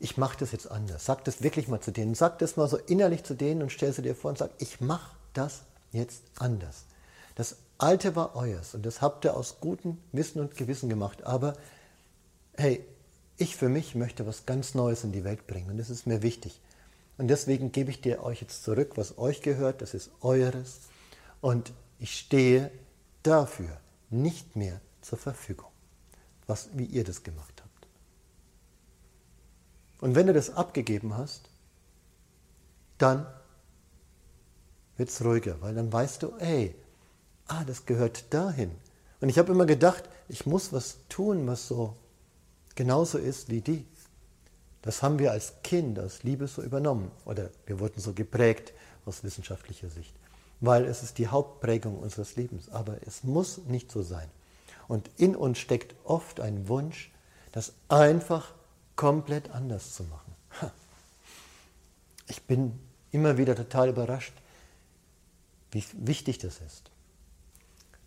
ich 0.00 0.18
mache 0.18 0.36
das 0.38 0.52
jetzt 0.52 0.70
anders. 0.70 1.06
Sag 1.06 1.24
das 1.24 1.42
wirklich 1.42 1.66
mal 1.66 1.80
zu 1.80 1.92
denen. 1.92 2.14
Sag 2.14 2.38
das 2.40 2.58
mal 2.58 2.68
so 2.68 2.76
innerlich 2.76 3.24
zu 3.24 3.32
denen 3.32 3.62
und 3.62 3.72
stell 3.72 3.90
sie 3.90 4.02
dir 4.02 4.14
vor 4.14 4.28
und 4.32 4.36
sag, 4.36 4.50
ich 4.58 4.82
mache 4.82 5.16
das 5.32 5.62
jetzt 5.92 6.22
anders. 6.38 6.84
Das 7.36 7.56
Alte 7.78 8.16
war 8.16 8.36
euers 8.36 8.74
und 8.74 8.84
das 8.84 9.00
habt 9.00 9.24
ihr 9.24 9.34
aus 9.34 9.60
gutem 9.60 9.96
Wissen 10.12 10.42
und 10.42 10.58
Gewissen 10.58 10.90
gemacht. 10.90 11.24
Aber 11.24 11.54
hey, 12.58 12.84
ich 13.38 13.56
für 13.56 13.70
mich 13.70 13.94
möchte 13.94 14.26
was 14.26 14.44
ganz 14.44 14.74
Neues 14.74 15.04
in 15.04 15.12
die 15.12 15.24
Welt 15.24 15.46
bringen 15.46 15.70
und 15.70 15.78
das 15.78 15.88
ist 15.88 16.06
mir 16.06 16.20
wichtig. 16.20 16.60
Und 17.16 17.28
deswegen 17.28 17.70
gebe 17.72 17.90
ich 17.90 18.00
dir 18.00 18.22
euch 18.22 18.40
jetzt 18.40 18.64
zurück, 18.64 18.92
was 18.96 19.18
euch 19.18 19.42
gehört, 19.42 19.82
das 19.82 19.94
ist 19.94 20.10
eures. 20.20 20.80
Und 21.40 21.72
ich 21.98 22.18
stehe 22.18 22.70
dafür 23.22 23.78
nicht 24.10 24.56
mehr 24.56 24.80
zur 25.00 25.18
Verfügung, 25.18 25.70
was, 26.46 26.70
wie 26.74 26.84
ihr 26.84 27.04
das 27.04 27.22
gemacht 27.22 27.62
habt. 27.62 27.86
Und 30.00 30.14
wenn 30.14 30.26
du 30.26 30.32
das 30.32 30.50
abgegeben 30.50 31.16
hast, 31.16 31.48
dann 32.98 33.26
wird 34.96 35.08
es 35.08 35.24
ruhiger, 35.24 35.60
weil 35.60 35.74
dann 35.74 35.92
weißt 35.92 36.22
du, 36.22 36.36
ey, 36.38 36.74
ah, 37.48 37.64
das 37.64 37.86
gehört 37.86 38.32
dahin. 38.32 38.70
Und 39.20 39.28
ich 39.28 39.38
habe 39.38 39.52
immer 39.52 39.66
gedacht, 39.66 40.04
ich 40.28 40.46
muss 40.46 40.72
was 40.72 40.98
tun, 41.08 41.46
was 41.46 41.68
so 41.68 41.96
genauso 42.74 43.18
ist 43.18 43.48
wie 43.48 43.60
die. 43.60 43.86
Das 44.84 45.02
haben 45.02 45.18
wir 45.18 45.32
als 45.32 45.54
Kind, 45.62 45.98
als 45.98 46.24
Liebe 46.24 46.46
so 46.46 46.60
übernommen. 46.60 47.10
Oder 47.24 47.48
wir 47.64 47.80
wurden 47.80 48.02
so 48.02 48.12
geprägt 48.12 48.74
aus 49.06 49.24
wissenschaftlicher 49.24 49.88
Sicht. 49.88 50.14
Weil 50.60 50.84
es 50.84 51.02
ist 51.02 51.16
die 51.16 51.28
Hauptprägung 51.28 51.98
unseres 51.98 52.36
Lebens. 52.36 52.68
Aber 52.68 52.98
es 53.06 53.24
muss 53.24 53.56
nicht 53.66 53.90
so 53.90 54.02
sein. 54.02 54.28
Und 54.86 55.08
in 55.16 55.36
uns 55.36 55.58
steckt 55.58 55.94
oft 56.04 56.38
ein 56.38 56.68
Wunsch, 56.68 57.10
das 57.50 57.72
einfach 57.88 58.52
komplett 58.94 59.50
anders 59.52 59.94
zu 59.94 60.04
machen. 60.04 60.34
Ich 62.28 62.42
bin 62.42 62.78
immer 63.10 63.38
wieder 63.38 63.56
total 63.56 63.88
überrascht, 63.88 64.34
wie 65.70 65.84
wichtig 65.94 66.38
das 66.38 66.60
ist. 66.60 66.90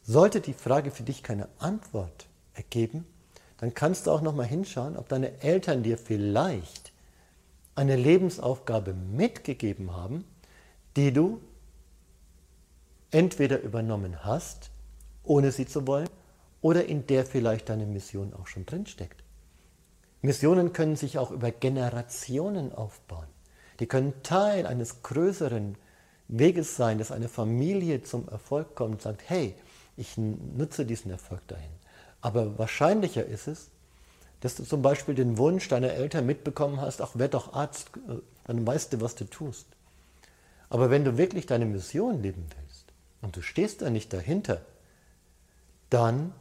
Sollte 0.04 0.42
die 0.42 0.54
Frage 0.54 0.92
für 0.92 1.04
dich 1.04 1.24
keine 1.24 1.48
Antwort 1.58 2.28
ergeben, 2.54 3.04
dann 3.58 3.74
kannst 3.74 4.08
du 4.08 4.12
auch 4.12 4.22
noch 4.22 4.36
mal 4.36 4.46
hinschauen, 4.46 4.98
ob 4.98 5.10
deine 5.10 5.42
Eltern 5.42 5.84
dir 5.84 5.98
vielleicht 5.98 6.92
eine 7.76 7.96
Lebensaufgabe 7.96 8.94
mitgegeben 8.94 9.96
haben, 9.96 10.26
die 10.96 11.12
du 11.12 11.40
entweder 13.12 13.62
übernommen 13.62 14.24
hast, 14.24 14.72
ohne 15.24 15.52
sie 15.52 15.66
zu 15.66 15.88
wollen, 15.88 16.10
oder 16.62 16.86
in 16.86 17.06
der 17.08 17.26
vielleicht 17.26 17.70
deine 17.70 17.86
Mission 17.86 18.34
auch 18.34 18.48
schon 18.48 18.66
drinsteckt. 18.66 19.24
Missionen 20.22 20.74
können 20.74 20.96
sich 20.96 21.20
auch 21.20 21.32
über 21.32 21.52
Generationen 21.52 22.74
aufbauen. 22.74 23.28
Die 23.80 23.86
können 23.86 24.14
Teil 24.24 24.66
eines 24.66 25.04
größeren 25.04 25.76
Weges 26.28 26.76
sein, 26.76 26.98
dass 26.98 27.12
eine 27.12 27.30
Familie 27.30 28.02
zum 28.02 28.28
Erfolg 28.28 28.76
kommt 28.76 28.94
und 28.96 29.02
sagt, 29.02 29.22
hey, 29.28 29.56
ich 29.96 30.18
nutze 30.18 30.86
diesen 30.86 31.12
Erfolg 31.12 31.48
dahin. 31.48 31.70
Aber 32.28 32.58
wahrscheinlicher 32.58 33.26
ist 33.26 33.48
es, 33.48 33.70
dass 34.42 34.56
du 34.56 34.66
zum 34.66 34.82
Beispiel 34.82 35.16
den 35.16 35.38
Wunsch 35.38 35.70
deiner 35.70 35.94
Eltern 35.94 36.26
mitbekommen 36.26 36.82
hast, 36.82 37.02
ach, 37.02 37.12
werd 37.14 37.36
doch 37.36 37.54
Arzt, 37.54 37.92
äh, 38.10 38.18
dann 38.44 38.68
weißt 38.68 38.92
du, 38.92 39.00
was 39.00 39.16
du 39.16 39.24
tust. 39.24 39.66
Aber 40.68 40.90
wenn 40.90 41.06
du 41.06 41.18
wirklich 41.18 41.46
deine 41.46 41.66
Mission 41.66 42.22
leben 42.22 42.46
willst 42.60 42.84
und 43.22 43.38
du 43.38 43.42
stehst 43.42 43.82
da 43.82 43.90
nicht 43.90 44.12
dahinter, 44.12 44.60
dann 45.90 46.34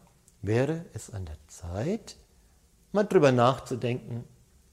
wäre 0.42 0.86
es 0.92 1.10
an 1.10 1.24
der 1.24 1.38
Zeit, 1.46 2.16
mal 2.90 3.04
drüber 3.04 3.30
nachzudenken, 3.30 4.24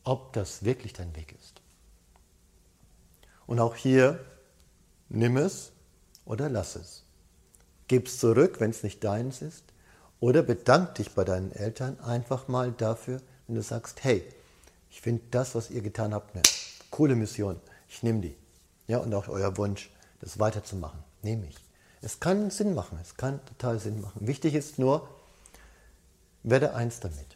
ob 0.03 0.33
das 0.33 0.65
wirklich 0.65 0.93
dein 0.93 1.15
Weg 1.15 1.35
ist. 1.39 1.61
Und 3.45 3.59
auch 3.59 3.75
hier, 3.75 4.19
nimm 5.09 5.37
es 5.37 5.73
oder 6.25 6.49
lass 6.49 6.75
es. 6.75 7.03
Gib 7.87 8.07
es 8.07 8.17
zurück, 8.17 8.59
wenn 8.59 8.71
es 8.71 8.81
nicht 8.81 9.03
deins 9.03 9.43
ist. 9.43 9.72
Oder 10.23 10.41
bedank 10.41 10.95
dich 10.95 11.13
bei 11.13 11.25
deinen 11.25 11.51
Eltern 11.51 11.99
einfach 11.99 12.47
mal 12.47 12.71
dafür, 12.71 13.19
wenn 13.45 13.57
du 13.57 13.61
sagst, 13.61 14.05
hey, 14.05 14.23
ich 14.89 15.01
finde 15.01 15.21
das, 15.31 15.53
was 15.53 15.69
ihr 15.69 15.81
getan 15.81 16.13
habt, 16.13 16.33
eine 16.33 16.43
coole 16.91 17.17
Mission. 17.17 17.59
Ich 17.89 18.03
nehme 18.03 18.21
die. 18.21 18.37
Ja, 18.87 18.99
und 18.99 19.13
auch 19.13 19.27
euer 19.27 19.57
Wunsch, 19.57 19.91
das 20.21 20.39
weiterzumachen, 20.39 21.03
nehme 21.23 21.45
ich. 21.47 21.57
Es 22.01 22.21
kann 22.21 22.51
Sinn 22.51 22.73
machen, 22.73 22.99
es 23.01 23.17
kann 23.17 23.45
total 23.47 23.79
Sinn 23.79 23.99
machen. 23.99 24.25
Wichtig 24.25 24.55
ist 24.55 24.79
nur, 24.79 25.09
werde 26.43 26.73
eins 26.73 27.01
damit. 27.01 27.35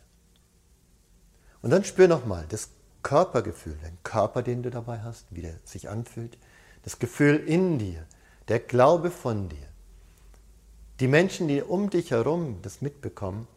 Und 1.61 1.71
dann 1.71 1.83
spür 1.83 2.07
nochmal 2.07 2.45
das 2.47 2.69
Körpergefühl, 3.03 3.77
den 3.83 3.97
Körper, 4.03 4.43
den 4.43 4.63
du 4.63 4.69
dabei 4.69 5.01
hast, 5.01 5.25
wie 5.31 5.41
der 5.41 5.55
sich 5.65 5.89
anfühlt, 5.89 6.37
das 6.83 6.99
Gefühl 6.99 7.35
in 7.35 7.79
dir, 7.79 8.05
der 8.47 8.61
Glaube 8.61 9.11
von 9.11 9.49
dir. 9.49 9.66
Die 10.99 11.07
Menschen, 11.07 11.47
die 11.47 11.61
um 11.61 11.89
dich 11.89 12.11
herum 12.11 12.59
das 12.61 12.81
mitbekommen 12.81 13.47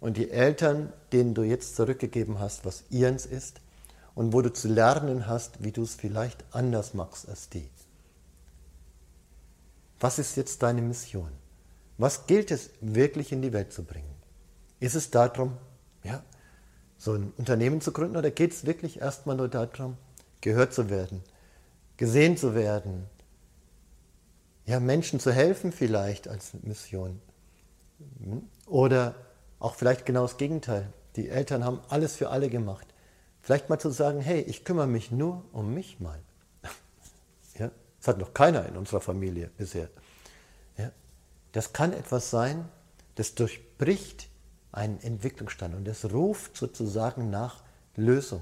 und 0.00 0.16
die 0.16 0.30
Eltern, 0.30 0.92
denen 1.12 1.34
du 1.34 1.42
jetzt 1.42 1.76
zurückgegeben 1.76 2.38
hast, 2.38 2.64
was 2.64 2.84
ihrens 2.90 3.26
ist 3.26 3.60
und 4.14 4.32
wo 4.32 4.42
du 4.42 4.52
zu 4.52 4.68
lernen 4.68 5.26
hast, 5.26 5.64
wie 5.64 5.72
du 5.72 5.82
es 5.82 5.94
vielleicht 5.94 6.44
anders 6.52 6.94
machst 6.94 7.28
als 7.28 7.48
die. 7.48 7.68
Was 9.98 10.18
ist 10.18 10.36
jetzt 10.36 10.62
deine 10.62 10.82
Mission? 10.82 11.30
Was 11.98 12.26
gilt 12.26 12.50
es 12.50 12.70
wirklich 12.80 13.32
in 13.32 13.42
die 13.42 13.52
Welt 13.52 13.72
zu 13.72 13.84
bringen? 13.84 14.14
Ist 14.78 14.94
es 14.94 15.10
darum, 15.10 15.56
ja, 16.02 16.22
so 16.98 17.14
ein 17.14 17.32
Unternehmen 17.38 17.80
zu 17.80 17.92
gründen 17.92 18.16
oder 18.16 18.30
geht 18.30 18.52
es 18.52 18.66
wirklich 18.66 19.00
erstmal 19.00 19.36
nur 19.36 19.48
darum, 19.48 19.96
gehört 20.40 20.74
zu 20.74 20.90
werden, 20.90 21.22
gesehen 21.96 22.36
zu 22.36 22.54
werden, 22.54 23.06
ja, 24.66 24.80
Menschen 24.80 25.20
zu 25.20 25.32
helfen 25.32 25.72
vielleicht 25.72 26.28
als 26.28 26.54
Mission. 26.62 27.20
Oder 28.66 29.14
auch 29.58 29.74
vielleicht 29.74 30.06
genau 30.06 30.22
das 30.22 30.36
Gegenteil. 30.36 30.92
Die 31.16 31.28
Eltern 31.28 31.64
haben 31.64 31.80
alles 31.88 32.16
für 32.16 32.30
alle 32.30 32.48
gemacht. 32.48 32.86
Vielleicht 33.42 33.68
mal 33.68 33.78
zu 33.78 33.90
sagen, 33.90 34.20
hey, 34.20 34.40
ich 34.40 34.64
kümmere 34.64 34.86
mich 34.86 35.10
nur 35.10 35.44
um 35.52 35.74
mich 35.74 36.00
mal. 36.00 36.20
Ja, 37.56 37.70
das 38.00 38.08
hat 38.08 38.18
noch 38.18 38.34
keiner 38.34 38.66
in 38.66 38.76
unserer 38.76 39.00
Familie 39.00 39.48
bisher. 39.56 39.88
Ja, 40.76 40.90
das 41.52 41.72
kann 41.72 41.92
etwas 41.92 42.30
sein, 42.30 42.68
das 43.14 43.36
durchbricht 43.36 44.28
einen 44.72 45.00
Entwicklungsstand 45.00 45.76
und 45.76 45.84
das 45.84 46.12
ruft 46.12 46.56
sozusagen 46.56 47.30
nach 47.30 47.62
Lösung. 47.94 48.40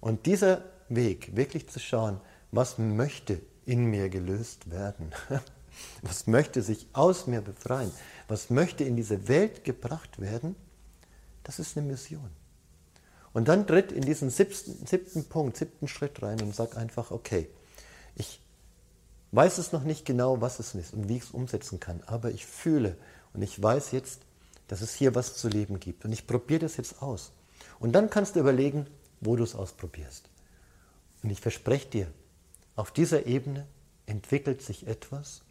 Und 0.00 0.26
dieser 0.26 0.62
Weg, 0.90 1.34
wirklich 1.34 1.70
zu 1.70 1.80
schauen, 1.80 2.20
was 2.52 2.76
möchte 2.76 3.40
in 3.66 3.86
mir 3.86 4.08
gelöst 4.08 4.70
werden, 4.70 5.12
was 6.02 6.26
möchte 6.26 6.62
sich 6.62 6.86
aus 6.92 7.26
mir 7.26 7.40
befreien, 7.40 7.92
was 8.28 8.50
möchte 8.50 8.84
in 8.84 8.96
diese 8.96 9.28
Welt 9.28 9.64
gebracht 9.64 10.20
werden, 10.20 10.56
das 11.42 11.58
ist 11.58 11.76
eine 11.76 11.86
Mission. 11.86 12.30
Und 13.32 13.48
dann 13.48 13.66
tritt 13.66 13.90
in 13.90 14.02
diesen 14.02 14.30
siebten, 14.30 14.86
siebten 14.86 15.24
Punkt, 15.24 15.56
siebten 15.56 15.88
Schritt 15.88 16.22
rein 16.22 16.40
und 16.40 16.54
sag 16.54 16.76
einfach, 16.76 17.10
okay, 17.10 17.48
ich 18.14 18.40
weiß 19.32 19.58
es 19.58 19.72
noch 19.72 19.82
nicht 19.82 20.06
genau, 20.06 20.40
was 20.40 20.60
es 20.60 20.74
ist 20.74 20.94
und 20.94 21.08
wie 21.08 21.16
ich 21.16 21.24
es 21.24 21.30
umsetzen 21.32 21.80
kann, 21.80 22.00
aber 22.06 22.30
ich 22.30 22.46
fühle 22.46 22.96
und 23.32 23.42
ich 23.42 23.60
weiß 23.60 23.90
jetzt, 23.90 24.20
dass 24.68 24.80
es 24.80 24.94
hier 24.94 25.14
was 25.14 25.36
zu 25.36 25.48
leben 25.48 25.80
gibt. 25.80 26.04
Und 26.04 26.12
ich 26.12 26.26
probiere 26.26 26.60
das 26.60 26.76
jetzt 26.76 27.02
aus. 27.02 27.32
Und 27.80 27.92
dann 27.92 28.08
kannst 28.08 28.36
du 28.36 28.40
überlegen, 28.40 28.86
wo 29.20 29.36
du 29.36 29.42
es 29.44 29.54
ausprobierst. 29.54 30.28
Und 31.22 31.30
ich 31.30 31.40
verspreche 31.40 31.88
dir, 31.88 32.06
auf 32.76 32.90
dieser 32.90 33.26
Ebene 33.26 33.66
entwickelt 34.06 34.62
sich 34.62 34.86
etwas, 34.86 35.42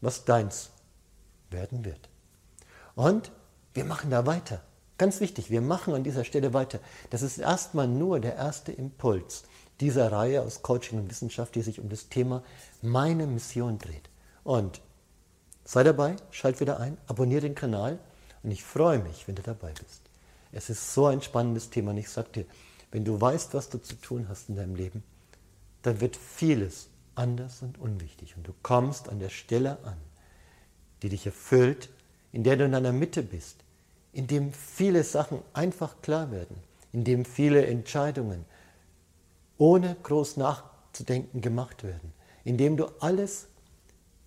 was 0.00 0.24
deins 0.24 0.70
werden 1.50 1.84
wird. 1.84 2.08
Und 2.94 3.32
wir 3.74 3.84
machen 3.84 4.10
da 4.10 4.26
weiter. 4.26 4.62
Ganz 4.96 5.20
wichtig, 5.20 5.50
wir 5.50 5.60
machen 5.60 5.94
an 5.94 6.02
dieser 6.02 6.24
Stelle 6.24 6.52
weiter. 6.52 6.80
Das 7.10 7.22
ist 7.22 7.38
erstmal 7.38 7.86
nur 7.86 8.18
der 8.20 8.34
erste 8.34 8.72
Impuls 8.72 9.44
dieser 9.80 10.10
Reihe 10.10 10.42
aus 10.42 10.62
Coaching 10.62 10.98
und 10.98 11.10
Wissenschaft, 11.10 11.54
die 11.54 11.62
sich 11.62 11.78
um 11.80 11.88
das 11.88 12.08
Thema 12.08 12.42
meine 12.82 13.26
Mission 13.26 13.78
dreht. 13.78 14.10
Und 14.42 14.80
sei 15.64 15.84
dabei, 15.84 16.16
schalt 16.30 16.60
wieder 16.60 16.80
ein, 16.80 16.98
abonniere 17.06 17.42
den 17.42 17.54
Kanal 17.54 17.98
und 18.42 18.50
ich 18.50 18.64
freue 18.64 18.98
mich, 18.98 19.28
wenn 19.28 19.36
du 19.36 19.42
dabei 19.42 19.72
bist. 19.72 20.02
Es 20.50 20.70
ist 20.70 20.94
so 20.94 21.06
ein 21.06 21.22
spannendes 21.22 21.70
Thema 21.70 21.90
und 21.90 21.98
ich 21.98 22.08
sage 22.08 22.30
dir, 22.30 22.44
wenn 22.90 23.04
du 23.04 23.20
weißt, 23.20 23.54
was 23.54 23.68
du 23.68 23.78
zu 23.78 23.94
tun 23.96 24.26
hast 24.28 24.48
in 24.48 24.56
deinem 24.56 24.74
Leben, 24.74 25.04
dann 25.82 26.00
wird 26.00 26.16
vieles 26.16 26.88
anders 27.14 27.62
und 27.62 27.78
unwichtig 27.78 28.36
und 28.36 28.46
du 28.46 28.52
kommst 28.62 29.08
an 29.08 29.18
der 29.18 29.28
Stelle 29.28 29.78
an, 29.84 29.96
die 31.02 31.08
dich 31.08 31.26
erfüllt, 31.26 31.88
in 32.32 32.44
der 32.44 32.56
du 32.56 32.64
in 32.64 32.72
deiner 32.72 32.92
Mitte 32.92 33.22
bist, 33.22 33.56
in 34.12 34.26
dem 34.26 34.52
viele 34.52 35.04
Sachen 35.04 35.40
einfach 35.52 36.00
klar 36.02 36.30
werden, 36.30 36.56
in 36.92 37.04
dem 37.04 37.24
viele 37.24 37.66
Entscheidungen 37.66 38.44
ohne 39.58 39.96
groß 40.02 40.36
nachzudenken 40.36 41.40
gemacht 41.40 41.82
werden, 41.84 42.12
in 42.44 42.56
dem 42.56 42.76
du 42.76 42.86
alles 43.00 43.48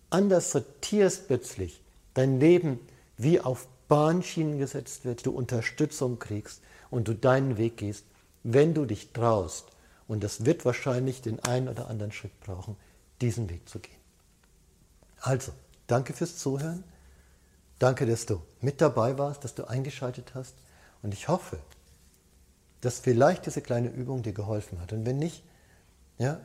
anders 0.09 0.51
sortierst 0.51 1.27
plötzlich, 1.27 1.81
dein 2.13 2.39
Leben 2.39 2.79
wie 3.17 3.39
auf 3.39 3.67
Bahnschienen 3.87 4.57
gesetzt 4.57 5.05
wird, 5.05 5.25
du 5.25 5.31
Unterstützung 5.31 6.19
kriegst 6.19 6.61
und 6.89 7.07
du 7.07 7.13
deinen 7.13 7.57
Weg 7.57 7.77
gehst, 7.77 8.05
wenn 8.43 8.73
du 8.73 8.85
dich 8.85 9.11
traust. 9.11 9.67
Und 10.11 10.25
das 10.25 10.43
wird 10.43 10.65
wahrscheinlich 10.65 11.21
den 11.21 11.39
einen 11.39 11.69
oder 11.69 11.87
anderen 11.87 12.11
Schritt 12.11 12.37
brauchen, 12.41 12.75
diesen 13.21 13.49
Weg 13.49 13.69
zu 13.69 13.79
gehen. 13.79 13.95
Also, 15.21 15.53
danke 15.87 16.11
fürs 16.11 16.37
Zuhören. 16.37 16.83
Danke, 17.79 18.05
dass 18.05 18.25
du 18.25 18.41
mit 18.59 18.81
dabei 18.81 19.17
warst, 19.17 19.45
dass 19.45 19.55
du 19.55 19.63
eingeschaltet 19.69 20.35
hast. 20.35 20.53
Und 21.01 21.13
ich 21.13 21.29
hoffe, 21.29 21.59
dass 22.81 22.99
vielleicht 22.99 23.45
diese 23.45 23.61
kleine 23.61 23.87
Übung 23.87 24.21
dir 24.21 24.33
geholfen 24.33 24.81
hat. 24.81 24.91
Und 24.91 25.05
wenn 25.05 25.17
nicht, 25.17 25.45
ja, 26.17 26.41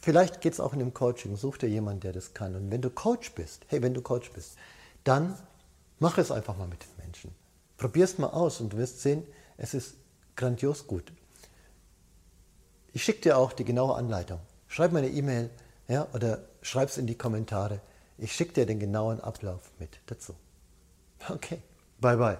vielleicht 0.00 0.40
geht 0.40 0.54
es 0.54 0.58
auch 0.58 0.72
in 0.72 0.80
dem 0.80 0.92
Coaching. 0.92 1.36
Such 1.36 1.58
dir 1.58 1.68
jemanden, 1.68 2.00
der 2.00 2.12
das 2.12 2.34
kann. 2.34 2.56
Und 2.56 2.72
wenn 2.72 2.82
du 2.82 2.90
Coach 2.90 3.36
bist, 3.36 3.66
hey, 3.68 3.82
wenn 3.82 3.94
du 3.94 4.02
Coach 4.02 4.32
bist, 4.32 4.56
dann 5.04 5.38
mach 6.00 6.18
es 6.18 6.32
einfach 6.32 6.56
mal 6.56 6.66
mit 6.66 6.82
den 6.82 7.04
Menschen. 7.04 7.32
Probier 7.76 8.02
es 8.02 8.18
mal 8.18 8.30
aus 8.30 8.60
und 8.60 8.72
du 8.72 8.78
wirst 8.78 9.00
sehen, 9.00 9.22
es 9.58 9.74
ist 9.74 9.94
grandios 10.34 10.88
gut. 10.88 11.12
Ich 12.92 13.04
schicke 13.04 13.20
dir 13.20 13.38
auch 13.38 13.52
die 13.52 13.64
genaue 13.64 13.94
Anleitung. 13.94 14.40
Schreib 14.66 14.92
mir 14.92 14.98
eine 14.98 15.08
E-Mail 15.08 15.50
ja, 15.88 16.06
oder 16.12 16.38
schreib 16.62 16.88
es 16.88 16.98
in 16.98 17.06
die 17.06 17.16
Kommentare. 17.16 17.80
Ich 18.18 18.32
schicke 18.32 18.52
dir 18.52 18.66
den 18.66 18.78
genauen 18.78 19.20
Ablauf 19.20 19.70
mit 19.78 19.98
dazu. 20.06 20.34
Okay, 21.28 21.62
bye 22.00 22.16
bye. 22.16 22.38